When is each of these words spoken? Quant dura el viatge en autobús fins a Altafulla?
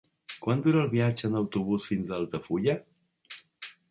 Quant 0.45 0.61
dura 0.67 0.79
el 0.83 0.87
viatge 0.93 1.29
en 1.29 1.37
autobús 1.41 1.85
fins 1.91 2.09
a 2.09 2.17
Altafulla? 2.19 2.75